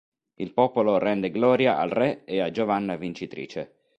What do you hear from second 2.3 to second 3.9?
a Giovanna vincitrice.